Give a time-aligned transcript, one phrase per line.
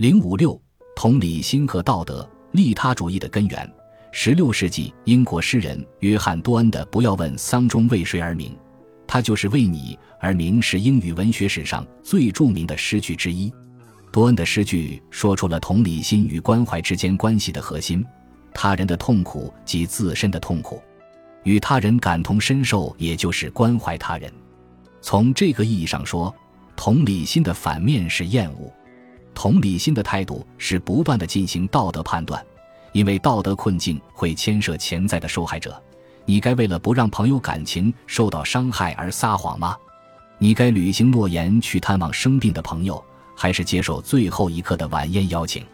[0.00, 0.58] 零五六，
[0.96, 3.70] 同理心和道德利他主义的根源。
[4.12, 8.56] 十六世纪英国诗人约翰多恩的“不要问丧钟为谁而鸣”，
[9.06, 13.52] 他就是为你而鸣，是英语文学史上最著名的诗句之一。
[14.10, 18.02] 多恩的诗句说出了同理心与关怀之间关系的核心：
[18.54, 20.80] 他人的痛苦及自身的痛苦，
[21.42, 24.32] 与他人感同身受，也就是关怀他人。
[25.02, 26.34] 从这个意义上说，
[26.74, 28.72] 同理心的反面是厌恶。
[29.34, 32.44] 同理心的态度是不断的进行道德判断。
[32.92, 35.80] 因为道德困境会牵涉潜在的受害者，
[36.24, 39.76] 你该为了不让朋友感情受到伤害而撒谎吗？
[40.38, 43.00] 你该履行诺言去探望生病的朋友，
[43.36, 45.64] 还是接受最后一刻的晚宴邀请？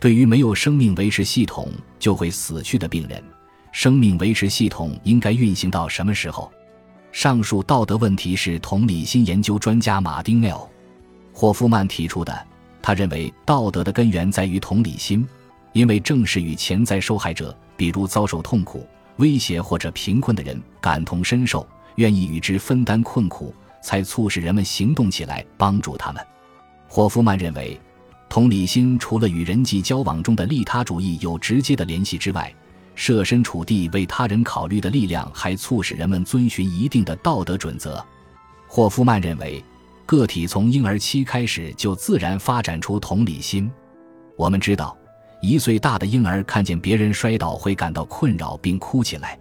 [0.00, 3.22] 对于没有生命维持系统就会死去的病人，
[3.70, 6.50] 生命维持系统应该运行到什么时候？
[7.12, 10.66] 上述道德问题是同理心研究专家马丁 ·L·
[11.32, 12.47] 霍夫曼提出的。
[12.82, 15.26] 他认为道德的根源在于同理心。
[15.74, 21.64] 因为正是与潜在受害者，比如遭受痛苦、威胁或者贫困的人感同身受，
[21.96, 26.26] 愿意与之分担困苦，才促使人们行动起来帮助他们。
[26.88, 27.78] 霍夫曼认为，
[28.30, 32.52] 同理心除了与人际交往中的利他主义有直接的联系之外，
[32.94, 38.04] 设身处地为他人考虑的力量还促使人们遵循一定的道德准则。
[38.66, 39.62] 霍夫曼认为，
[40.08, 43.70] 个体从婴儿期开始就自然发展出同理心。
[44.36, 44.96] 我们知道。
[45.40, 49.38] 一岁大的婴儿看见别人摔倒会感到困扰并哭起来，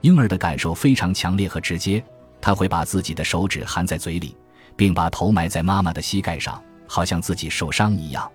[0.00, 2.02] 婴儿的感受非常强烈和直接，
[2.40, 4.34] 他会把自己的手指含在嘴里，
[4.74, 8.28] 并把头埋在妈妈的膝盖上，好像自己受伤一样。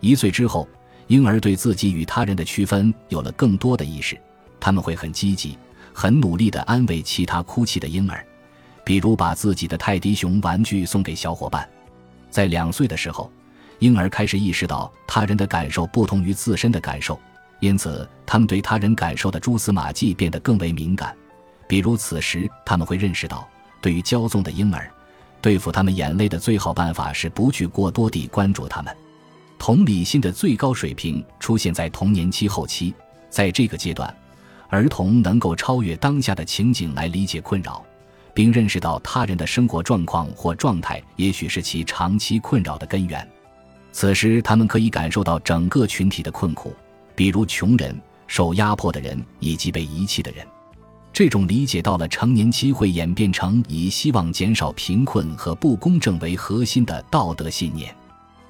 [0.00, 0.68] 一岁之后，
[1.06, 4.20] 婴儿对自己与他人的区分有了更多的意识，
[4.60, 5.56] 他们会很积极、
[5.94, 8.22] 很努力地安慰其他哭泣的婴儿，
[8.84, 11.68] 比如把自己的泰迪熊玩具送给小伙伴。
[12.30, 13.30] 在两岁的时候。
[13.80, 17.20] 婴儿开始意识到他人的感受不同于自身的感受，
[17.58, 21.14] 因此他们对他人感受的蛛丝马迹变得更为敏感。
[21.68, 23.46] 比如，此时他们会认识到，
[23.82, 24.88] 对于骄纵的婴儿，
[25.42, 28.96] 对付他们眼泪的最好办法是不去过多地关注他们。
[29.58, 32.94] 同理心的最高水平出现在童年期后期，
[33.28, 34.14] 在这个阶段，
[34.68, 37.84] 儿童能够超越当下的情景来理解困扰，
[38.34, 43.26] 并认识到他人的生活状况或状态也许是其长期困扰的根源。
[43.92, 46.74] 此时，他们可以感受到整个群体的困苦，
[47.14, 47.96] 比如穷人、
[48.26, 50.44] 受压迫的人以及被遗弃的人。
[51.12, 57.94] 这种理解到了成年期会演变成以希望减少贫困和不公正为核心的道德信念。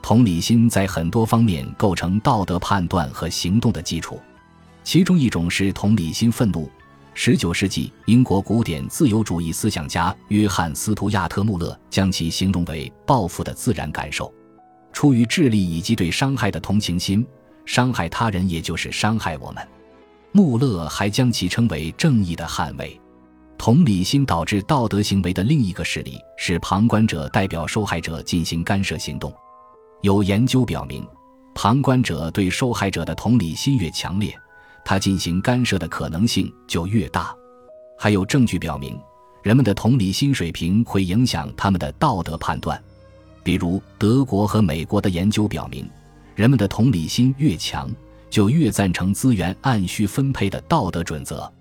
[0.00, 4.18] 同理心在很多方面构成道德判断和行动的基础，
[4.84, 6.70] 其中一种是同理心愤怒。
[7.18, 14.30] 十九世纪英国古典自由主义思想家约翰·斯图亚特·穆勒将其形容为报复的自然感受。
[14.92, 17.26] 出于智力以及对伤害的同情心，
[17.64, 19.66] 伤害他人也就是伤害我们。
[20.32, 23.00] 穆勒还将其称为正义的捍卫。
[23.56, 29.32] 同理心导致道德行为的另一个事例是旁观者代表受害者进行干涉行动。
[30.02, 31.02] 有研究表明，
[31.54, 34.38] 旁观者对受害者的同理心越强烈，
[34.86, 37.34] 他进行干涉的可能性就越大。
[37.98, 38.96] 还有证据表明，
[39.42, 42.80] 人们的同理心水平会影响他们的道德判断。
[43.42, 45.90] 比如，德国和美国的研究表明，
[46.36, 47.90] 人们的同理心越强，
[48.30, 51.52] 就越赞成资源按需分配的道德准则。